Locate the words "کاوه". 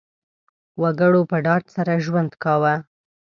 2.43-2.73